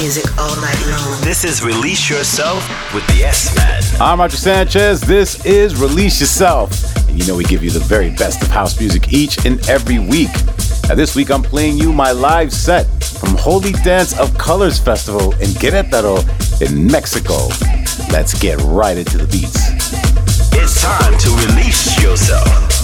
music 0.00 0.38
all 0.38 0.56
night 0.56 0.80
long. 0.86 1.20
This 1.20 1.44
is 1.44 1.62
Release 1.62 2.08
Yourself 2.08 2.66
with 2.94 3.06
the 3.08 3.22
S 3.22 3.54
Man. 3.54 3.82
I'm 4.00 4.18
Roger 4.18 4.36
Sanchez. 4.36 5.02
This 5.02 5.44
is 5.44 5.78
Release 5.78 6.20
Yourself. 6.20 6.72
And 7.08 7.18
you 7.18 7.26
know 7.26 7.36
we 7.36 7.44
give 7.44 7.62
you 7.62 7.70
the 7.70 7.80
very 7.80 8.08
best 8.10 8.40
of 8.40 8.48
house 8.48 8.80
music 8.80 9.12
each 9.12 9.44
and 9.44 9.60
every 9.68 9.98
week. 9.98 10.30
Now 10.88 10.94
this 10.94 11.14
week 11.14 11.30
I'm 11.30 11.42
playing 11.42 11.76
you 11.76 11.92
my 11.92 12.12
live 12.12 12.50
set 12.50 12.86
from 13.04 13.36
Holi 13.36 13.72
Dance 13.72 14.18
of 14.18 14.36
Colors 14.38 14.78
Festival 14.78 15.32
in 15.32 15.50
Querétaro 15.50 16.20
in 16.62 16.86
Mexico. 16.86 17.48
Let's 18.10 18.32
get 18.40 18.58
right 18.62 18.96
into 18.96 19.18
the 19.18 19.26
beats. 19.26 19.70
It's 20.54 20.82
time 20.82 21.18
to 21.18 21.28
release 21.46 22.02
yourself. 22.02 22.79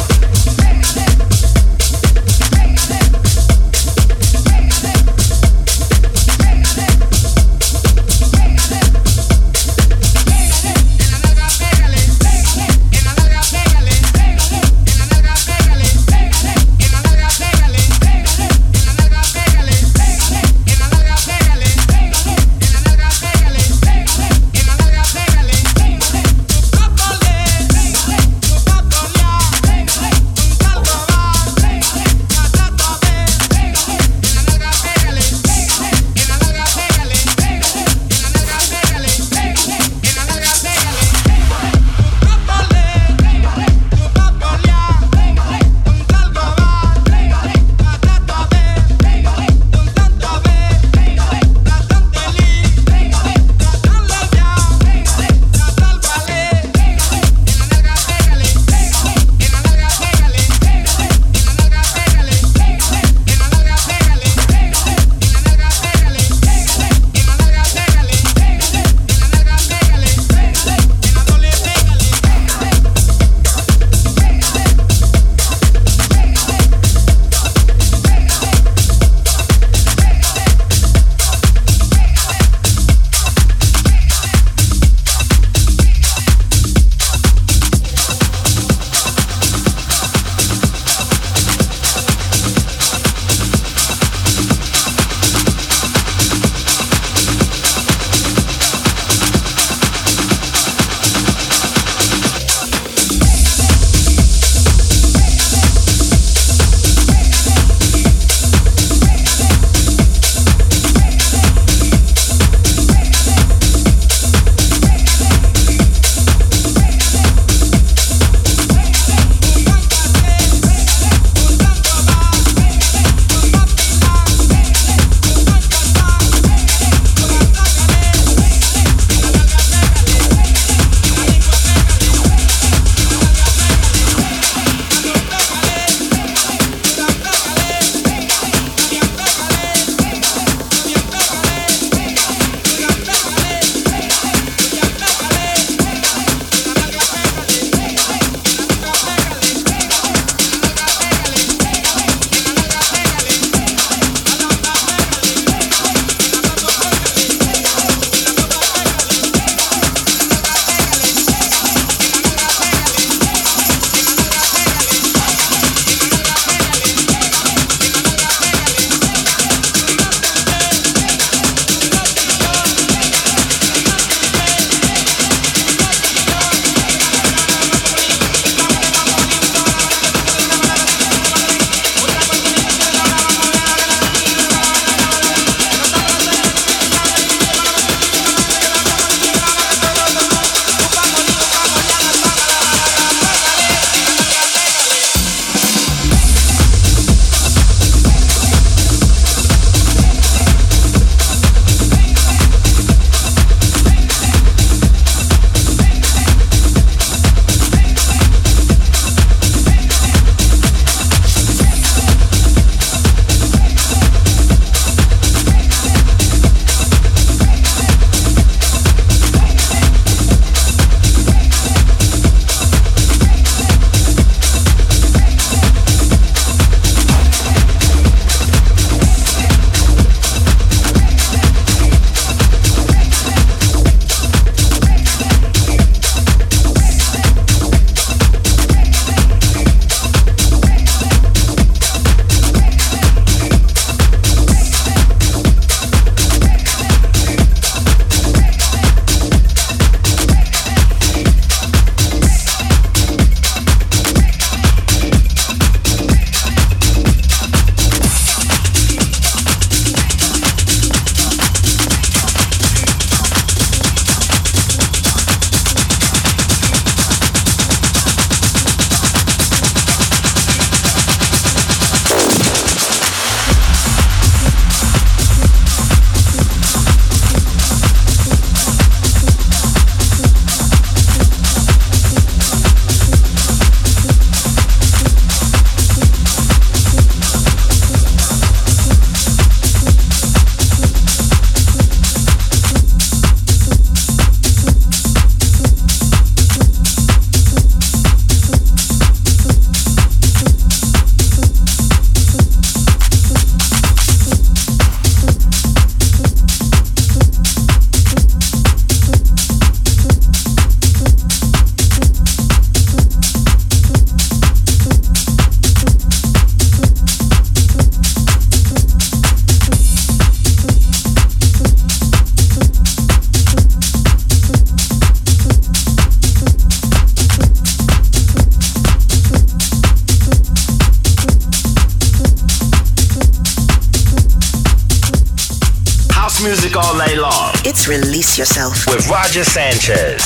Sanchez. 339.45 340.26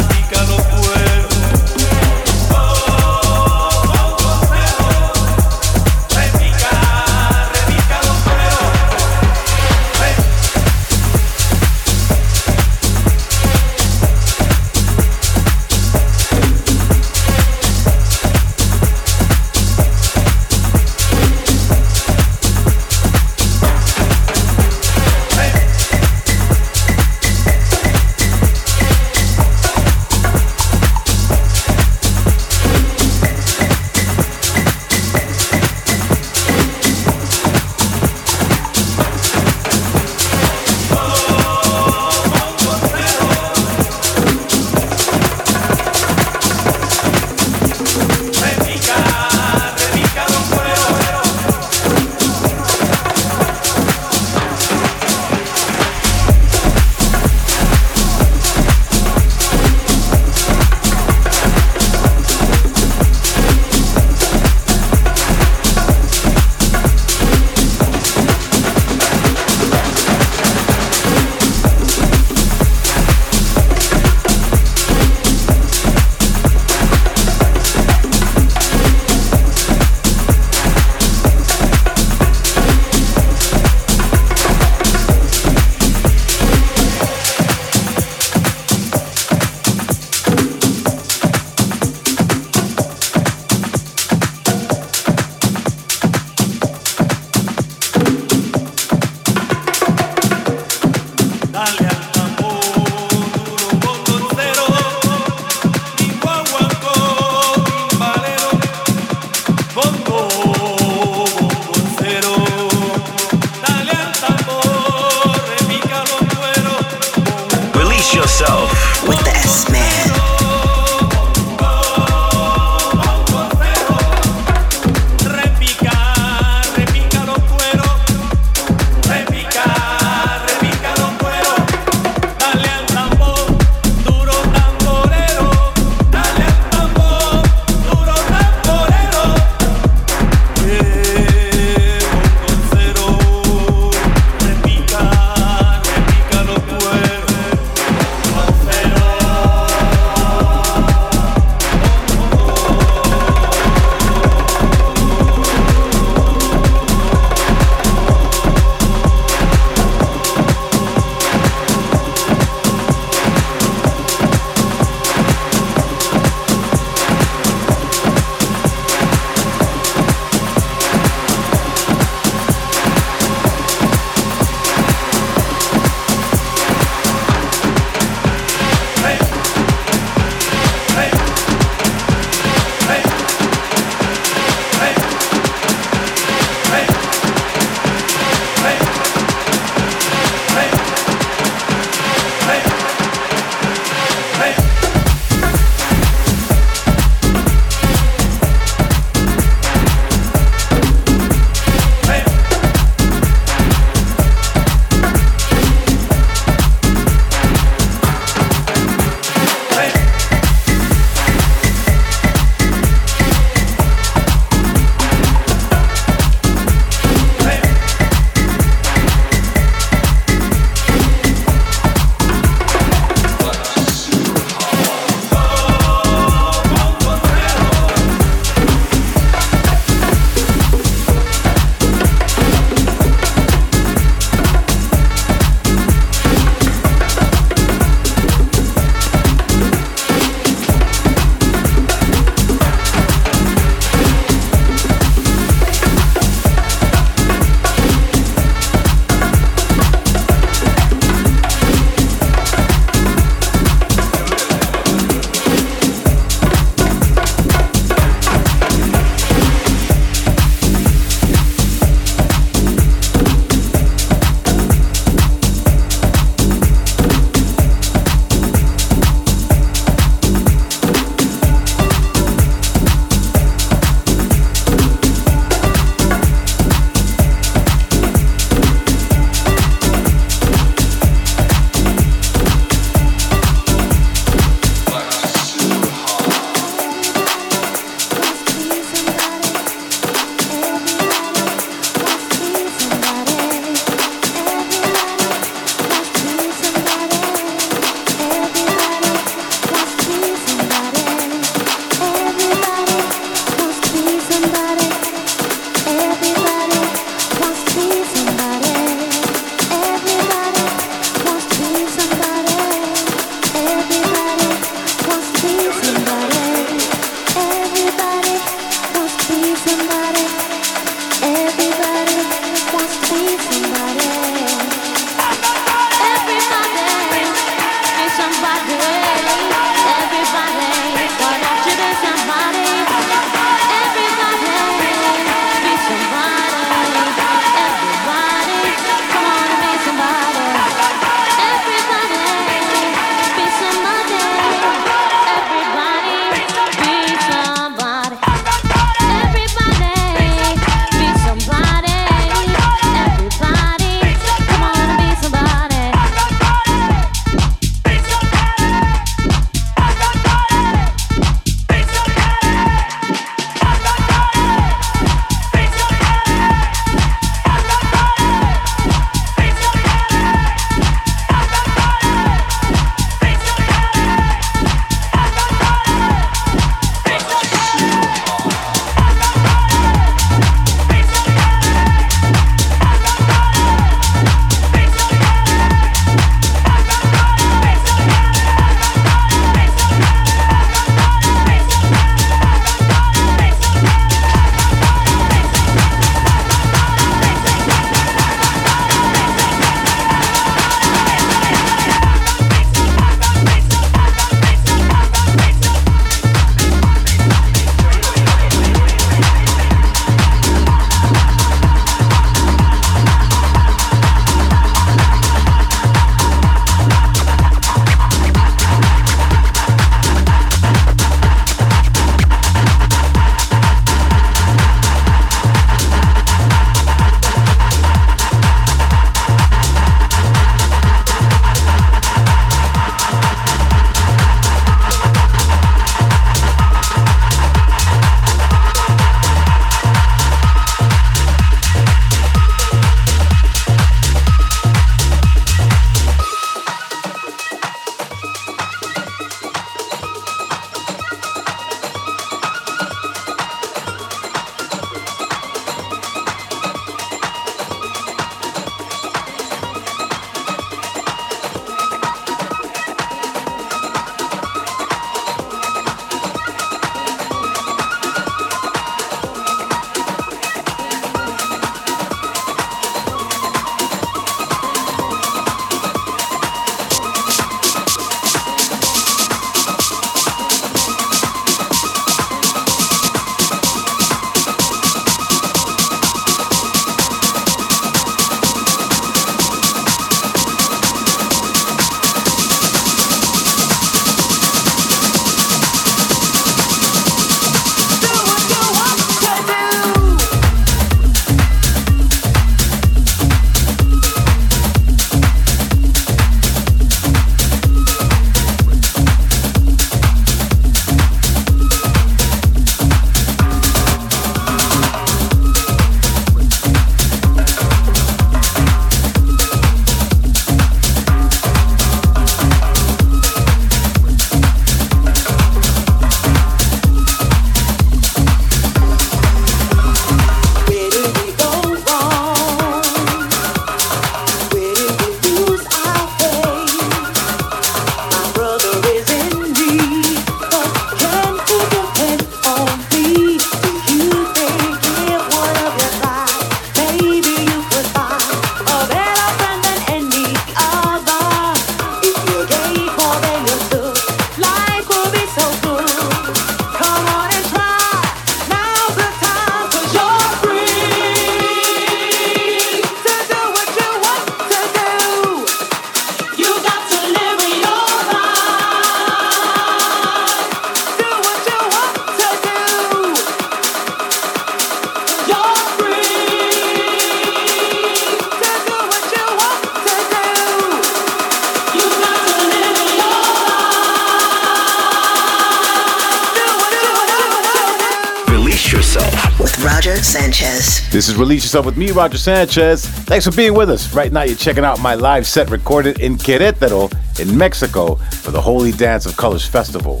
Is 591.14 591.20
Release 591.20 591.44
Yourself 591.44 591.66
with 591.66 591.76
me, 591.76 591.92
Roger 591.92 592.18
Sanchez. 592.18 592.86
Thanks 592.86 593.24
for 593.24 593.30
being 593.30 593.54
with 593.54 593.70
us. 593.70 593.94
Right 593.94 594.12
now, 594.12 594.22
you're 594.22 594.34
checking 594.34 594.64
out 594.64 594.80
my 594.80 594.96
live 594.96 595.28
set 595.28 595.48
recorded 595.48 596.00
in 596.00 596.16
Querétaro, 596.16 596.90
in 597.20 597.38
Mexico, 597.38 597.94
for 597.94 598.32
the 598.32 598.40
Holi 598.40 598.72
Dance 598.72 599.06
of 599.06 599.16
Colors 599.16 599.46
Festival. 599.46 600.00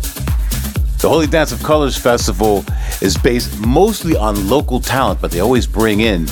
The 0.98 1.08
Holi 1.08 1.28
Dance 1.28 1.52
of 1.52 1.62
Colors 1.62 1.96
Festival 1.96 2.64
is 3.00 3.16
based 3.16 3.56
mostly 3.60 4.16
on 4.16 4.48
local 4.48 4.80
talent, 4.80 5.20
but 5.20 5.30
they 5.30 5.38
always 5.38 5.68
bring 5.68 6.00
in 6.00 6.26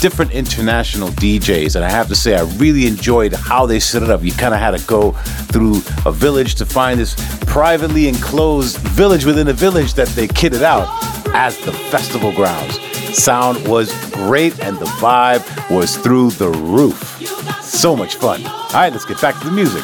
different 0.00 0.32
international 0.32 1.08
DJs. 1.08 1.74
And 1.74 1.82
I 1.82 1.88
have 1.88 2.08
to 2.08 2.14
say, 2.14 2.36
I 2.36 2.42
really 2.56 2.86
enjoyed 2.86 3.32
how 3.32 3.64
they 3.64 3.80
set 3.80 4.02
it 4.02 4.10
up. 4.10 4.22
You 4.22 4.32
kind 4.32 4.52
of 4.52 4.60
had 4.60 4.76
to 4.76 4.86
go 4.86 5.12
through 5.50 5.76
a 6.04 6.12
village 6.12 6.56
to 6.56 6.66
find 6.66 7.00
this 7.00 7.14
privately 7.46 8.06
enclosed 8.06 8.76
village 8.78 9.24
within 9.24 9.48
a 9.48 9.54
village 9.54 9.94
that 9.94 10.08
they 10.08 10.28
kitted 10.28 10.62
out 10.62 10.88
as 11.34 11.56
the 11.60 11.72
festival 11.72 12.32
grounds. 12.32 12.95
Sound 13.16 13.66
was 13.66 13.90
great 14.10 14.60
and 14.60 14.78
the 14.78 14.84
vibe 15.00 15.42
was 15.70 15.96
through 15.96 16.30
the 16.32 16.50
roof. 16.50 17.18
So 17.62 17.96
much 17.96 18.16
fun. 18.16 18.44
All 18.46 18.72
right, 18.74 18.92
let's 18.92 19.06
get 19.06 19.20
back 19.20 19.38
to 19.40 19.46
the 19.46 19.52
music. 19.52 19.82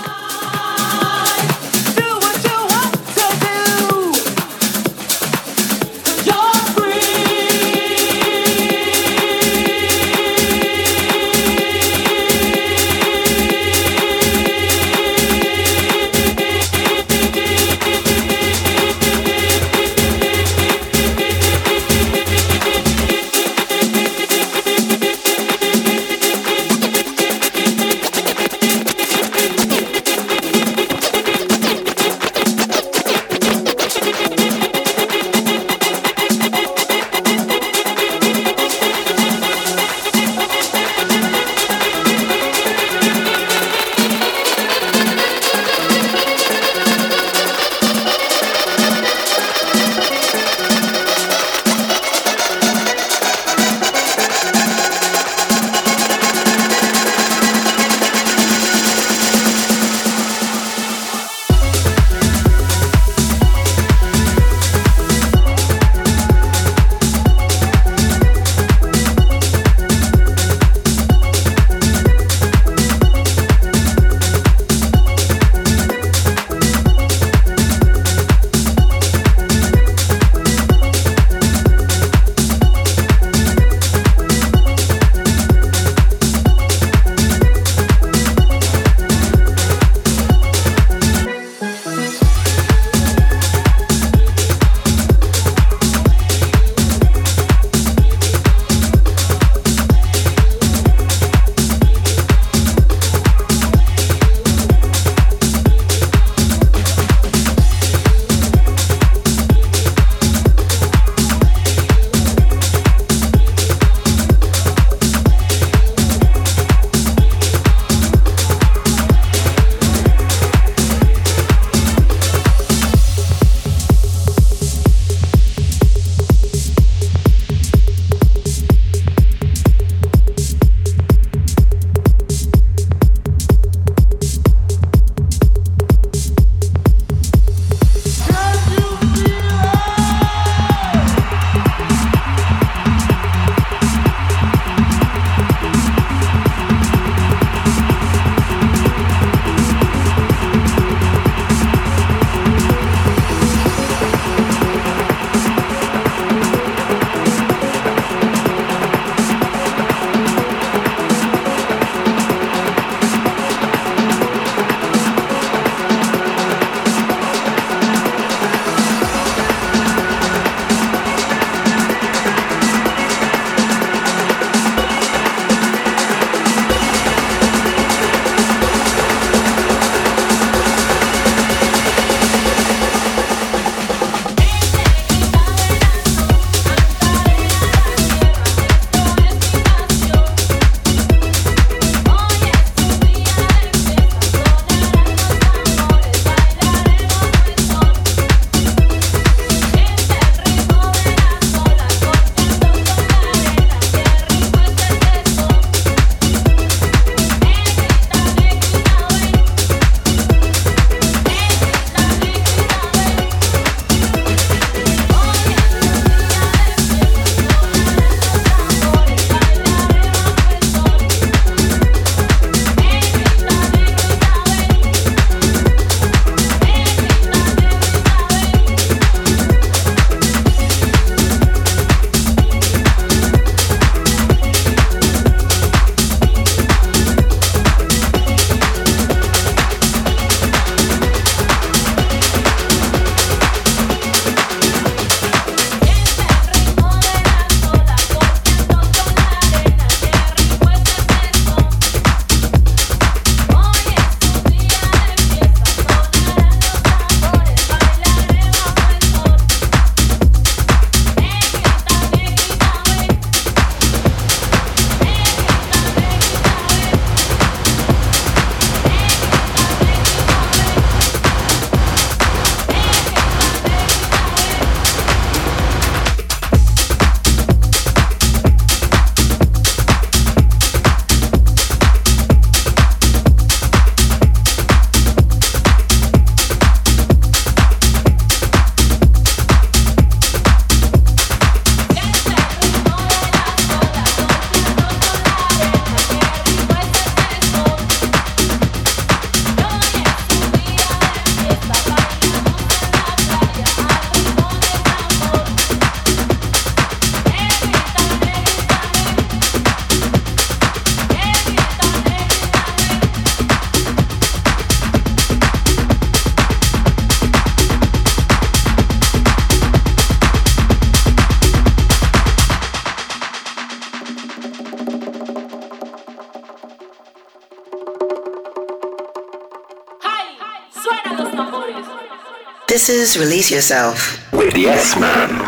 Is 333.13 333.19
Release 333.19 333.51
Yourself. 333.51 334.33
With 334.33 334.57
Yes 334.57 334.99
Man. 334.99 335.42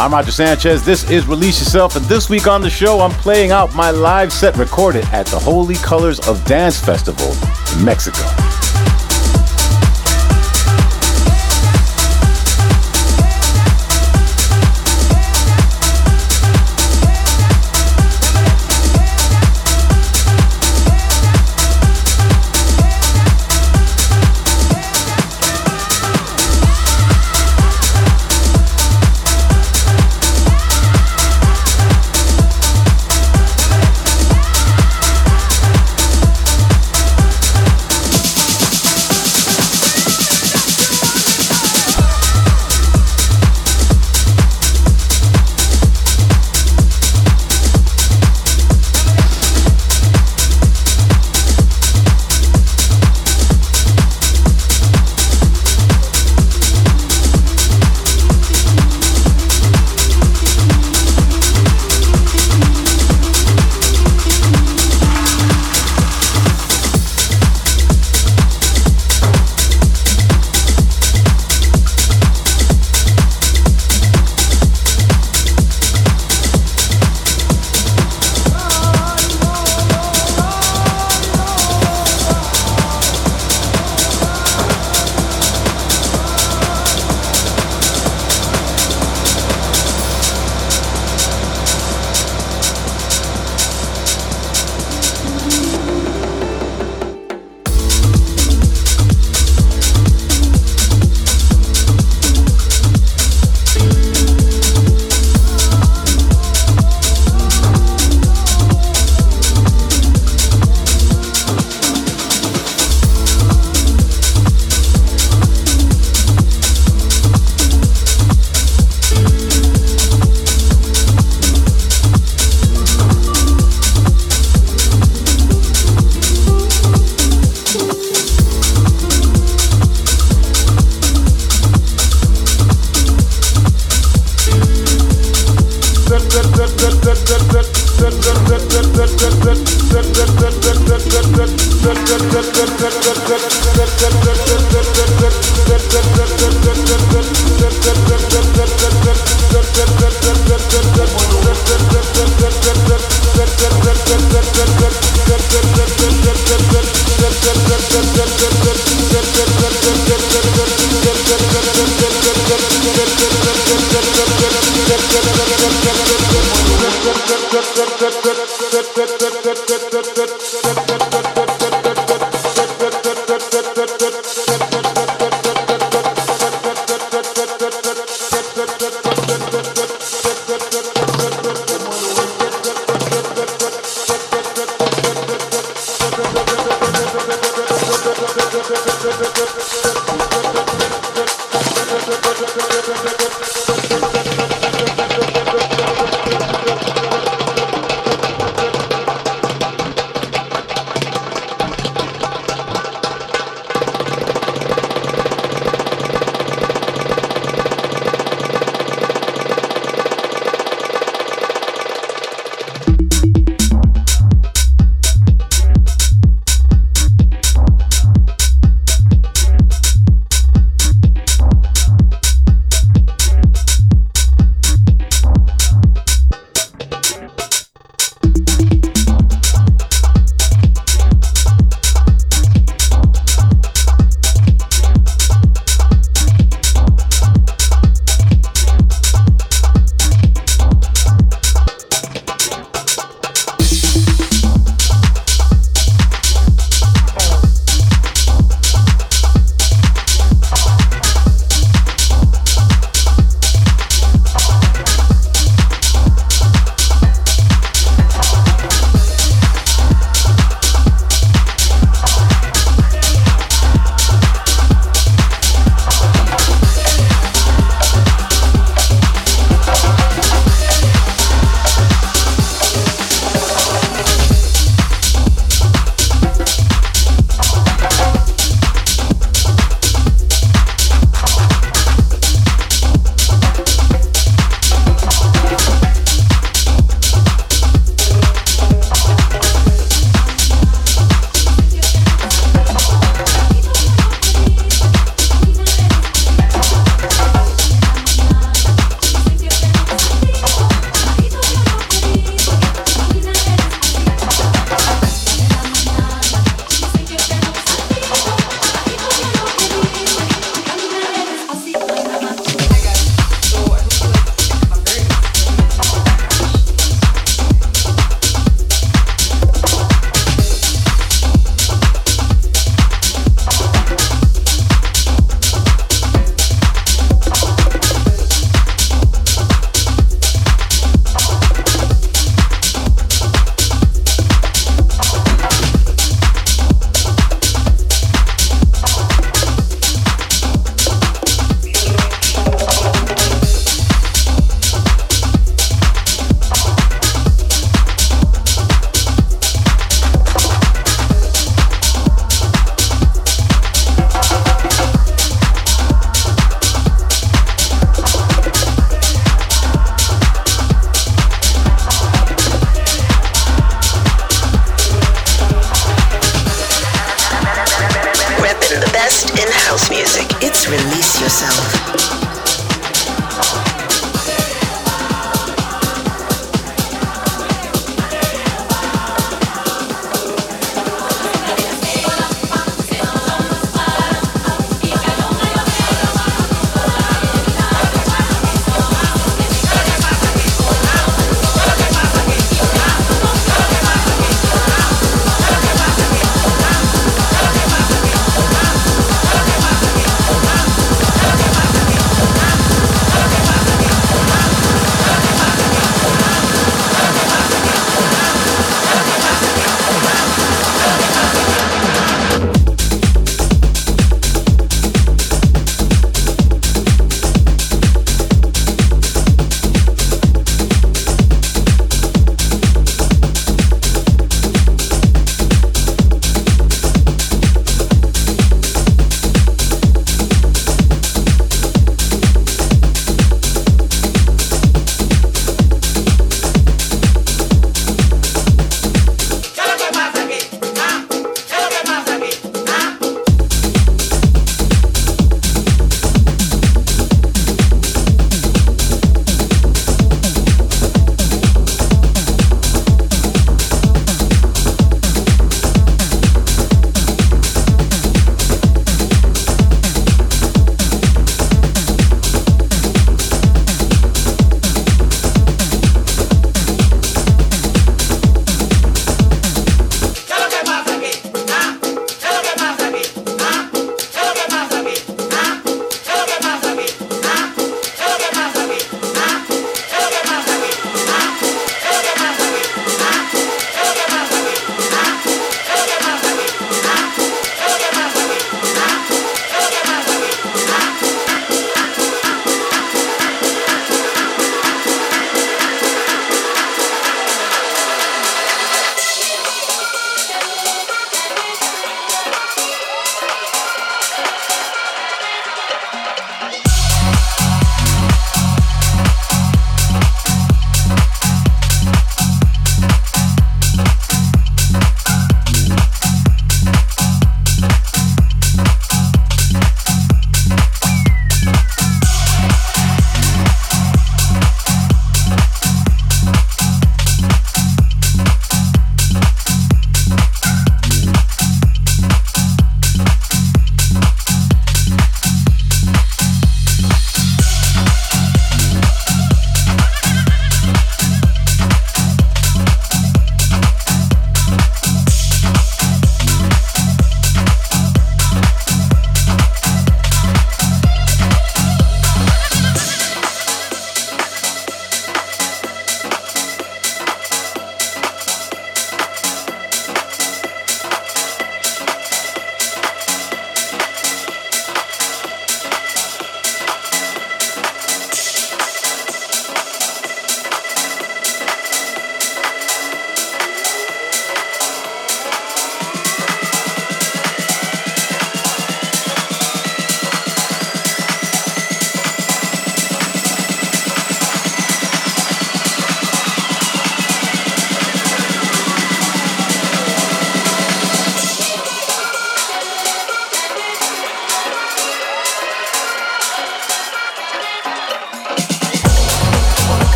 I'm 0.00 0.14
Roger 0.14 0.32
Sanchez. 0.32 0.82
This 0.82 1.10
is 1.10 1.26
Release 1.26 1.58
Yourself, 1.58 1.94
and 1.94 2.02
this 2.06 2.30
week 2.30 2.46
on 2.46 2.62
the 2.62 2.70
show, 2.70 3.00
I'm 3.00 3.10
playing 3.10 3.50
out 3.50 3.74
my 3.74 3.90
live 3.90 4.32
set 4.32 4.56
recorded 4.56 5.04
at 5.12 5.26
the 5.26 5.38
Holi 5.38 5.74
Colors 5.74 6.26
of 6.26 6.42
Dance 6.46 6.80
Festival 6.80 7.36
in 7.76 7.84
Mexico. 7.84 8.39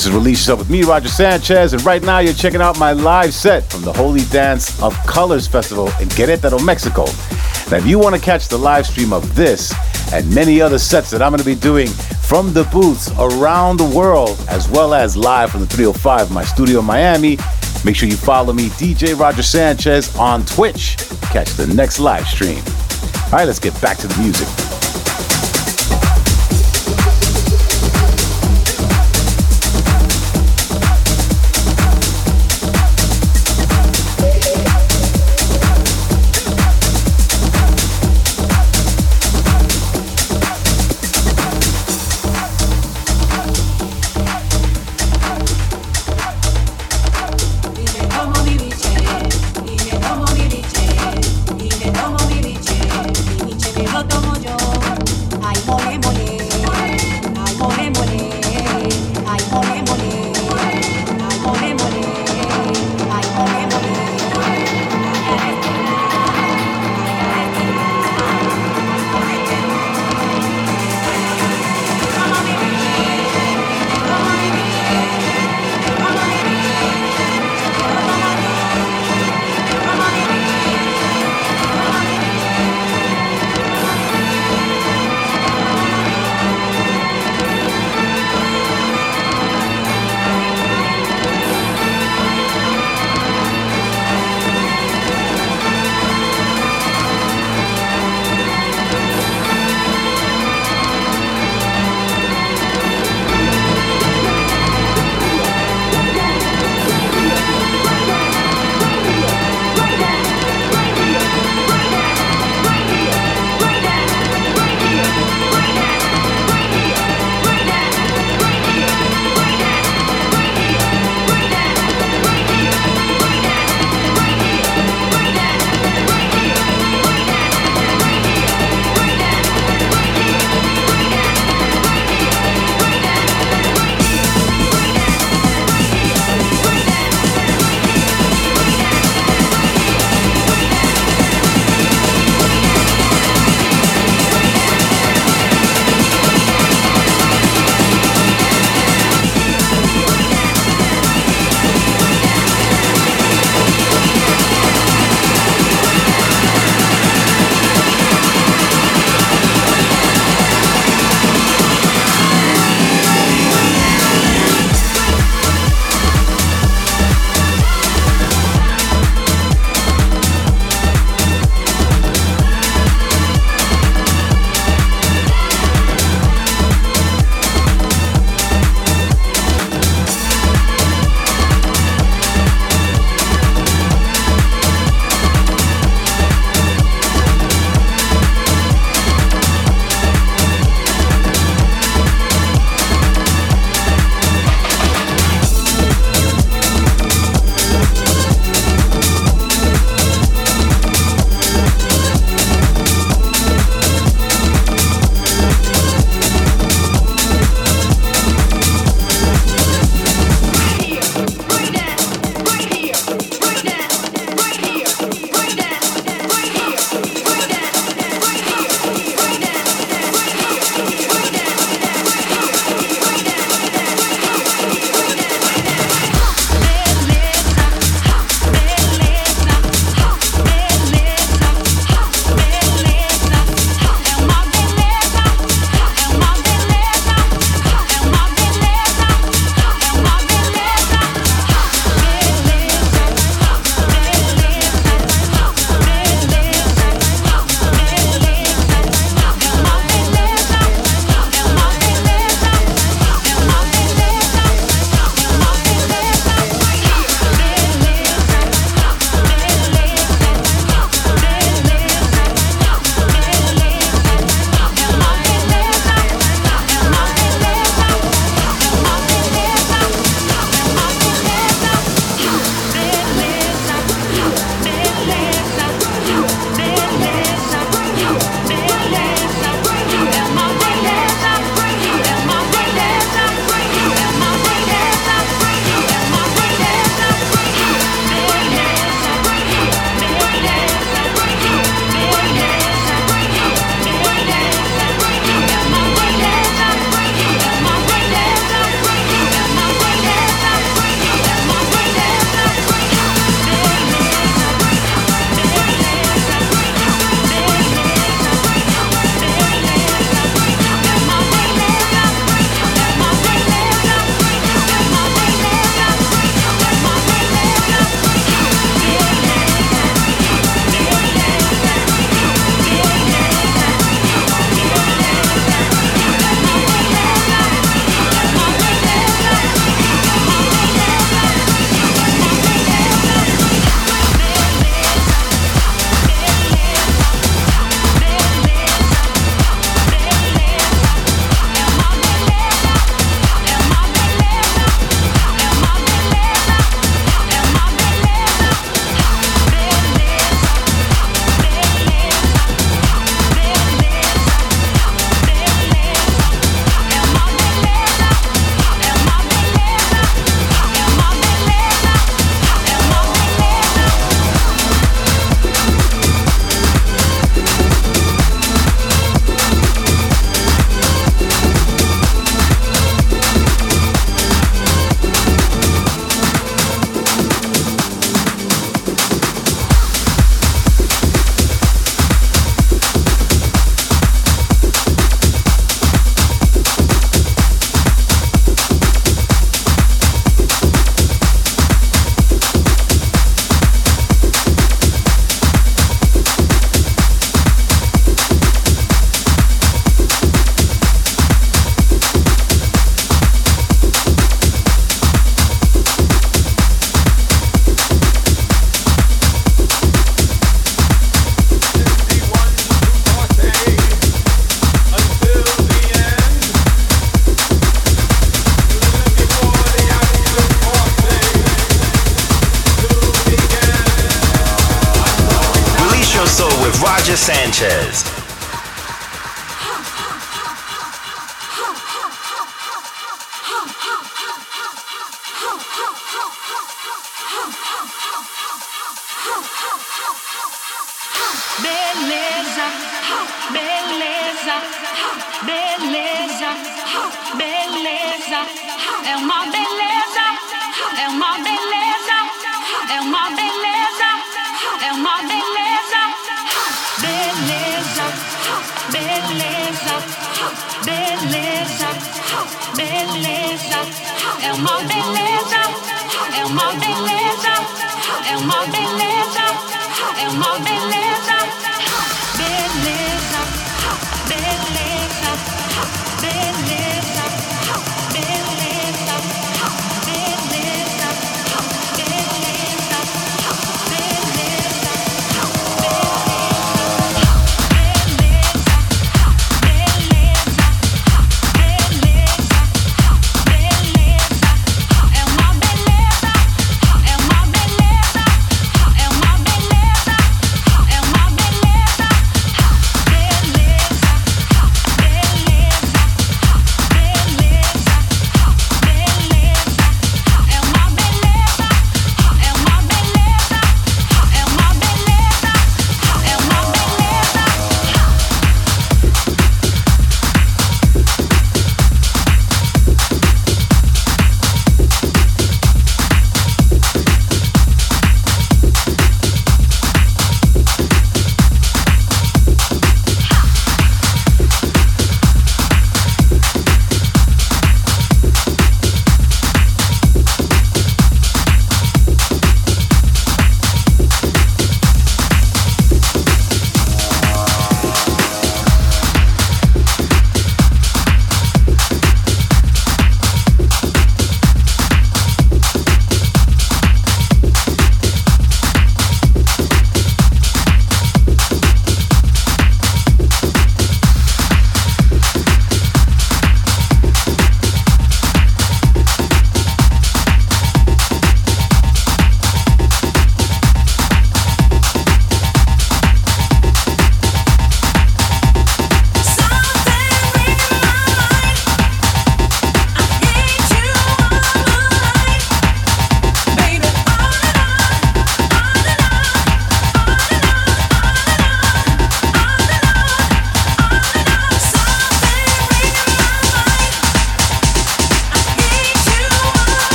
This 0.00 0.06
is 0.06 0.14
Release 0.14 0.38
Yourself 0.38 0.60
with 0.60 0.70
me, 0.70 0.82
Roger 0.82 1.08
Sanchez, 1.10 1.74
and 1.74 1.84
right 1.84 2.02
now 2.02 2.20
you're 2.20 2.32
checking 2.32 2.62
out 2.62 2.78
my 2.78 2.92
live 2.92 3.34
set 3.34 3.70
from 3.70 3.82
the 3.82 3.92
Holi 3.92 4.22
Dance 4.30 4.82
of 4.82 4.96
Colors 5.06 5.46
Festival 5.46 5.88
in 6.00 6.08
Querétaro, 6.08 6.64
Mexico. 6.64 7.04
Now, 7.70 7.76
if 7.76 7.86
you 7.86 7.98
want 7.98 8.14
to 8.14 8.20
catch 8.20 8.48
the 8.48 8.56
live 8.56 8.86
stream 8.86 9.12
of 9.12 9.34
this 9.34 9.74
and 10.14 10.34
many 10.34 10.58
other 10.58 10.78
sets 10.78 11.10
that 11.10 11.20
I'm 11.20 11.32
going 11.32 11.40
to 11.40 11.44
be 11.44 11.54
doing 11.54 11.86
from 11.86 12.54
the 12.54 12.64
booths 12.72 13.12
around 13.18 13.76
the 13.76 13.94
world, 13.94 14.42
as 14.48 14.70
well 14.70 14.94
as 14.94 15.18
live 15.18 15.50
from 15.50 15.60
the 15.60 15.66
305, 15.66 16.30
my 16.30 16.44
studio 16.44 16.78
in 16.78 16.86
Miami, 16.86 17.36
make 17.84 17.94
sure 17.94 18.08
you 18.08 18.16
follow 18.16 18.54
me, 18.54 18.68
DJ 18.70 19.14
Roger 19.20 19.42
Sanchez, 19.42 20.16
on 20.16 20.46
Twitch. 20.46 20.96
Catch 21.24 21.50
the 21.56 21.66
next 21.66 21.98
live 21.98 22.26
stream. 22.26 22.62
All 23.24 23.32
right, 23.32 23.44
let's 23.44 23.58
get 23.58 23.78
back 23.82 23.98
to 23.98 24.06
the 24.06 24.18
music. 24.18 24.48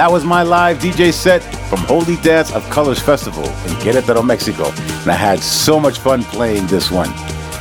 That 0.00 0.10
was 0.10 0.24
my 0.24 0.42
live 0.42 0.78
DJ 0.78 1.12
set 1.12 1.40
from 1.68 1.80
Holi 1.80 2.16
Dance 2.22 2.54
of 2.54 2.64
Colors 2.70 2.98
Festival 2.98 3.44
in 3.44 3.76
Querétaro, 3.82 4.24
Mexico. 4.24 4.70
And 5.02 5.10
I 5.10 5.14
had 5.14 5.40
so 5.40 5.78
much 5.78 5.98
fun 5.98 6.22
playing 6.22 6.68
this 6.68 6.90
one. 6.90 7.10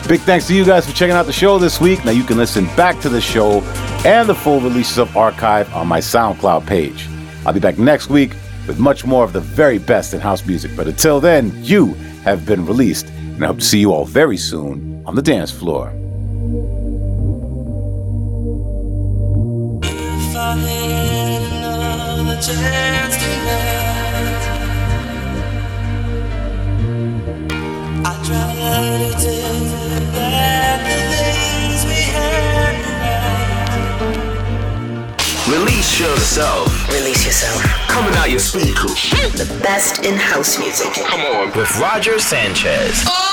Big 0.08 0.22
thanks 0.22 0.48
to 0.48 0.56
you 0.56 0.64
guys 0.64 0.88
for 0.88 0.96
checking 0.96 1.18
out 1.18 1.26
the 1.26 1.34
show 1.34 1.60
this 1.60 1.82
week. 1.82 2.06
Now 2.06 2.12
you 2.12 2.24
can 2.24 2.38
listen 2.38 2.64
back 2.78 2.98
to 3.02 3.10
the 3.10 3.20
show 3.20 3.60
and 4.06 4.30
the 4.30 4.36
full 4.36 4.62
releases 4.62 5.00
of 5.00 5.18
archive 5.18 5.70
on 5.74 5.90
my 5.90 6.00
SoundCloud 6.00 6.66
page. 6.66 7.10
I'll 7.46 7.52
be 7.52 7.60
back 7.60 7.78
next 7.78 8.10
week 8.10 8.32
with 8.68 8.80
much 8.80 9.06
more 9.06 9.26
of 9.26 9.34
the 9.34 9.42
very 9.42 9.78
best 9.78 10.14
in 10.14 10.22
house 10.22 10.46
music. 10.46 10.72
But 10.78 10.88
until 10.88 11.20
then, 11.20 11.52
you 11.62 11.88
have 12.24 12.46
been 12.46 12.66
released, 12.66 13.10
and 13.10 13.44
I 13.44 13.48
hope 13.48 13.60
to 13.60 13.66
see 13.66 13.82
you 13.82 13.92
all 13.92 14.06
very 14.06 14.38
soon 14.38 15.04
on 15.06 15.16
the 15.16 15.22
dance 15.22 15.52
floor. 15.52 15.94
Chance 22.56 23.16
tonight. 23.18 24.42
I 28.06 28.14
try 28.26 28.50
to 29.04 29.12
take 29.20 30.14
back 30.14 30.80
the 30.90 31.00
things 31.14 31.80
we 31.86 32.02
had 32.16 32.76
Release 35.48 36.00
yourself. 36.00 36.68
Release 36.90 37.26
yourself. 37.26 37.62
Coming 37.88 38.16
out 38.16 38.30
your 38.30 38.40
speakers. 38.40 39.12
The 39.34 39.46
best 39.62 40.06
in 40.06 40.16
house 40.16 40.58
music. 40.60 40.94
Come 41.06 41.22
on. 41.22 41.52
With 41.58 41.80
Roger 41.80 42.20
Sanchez. 42.20 43.04
Oh! 43.08 43.29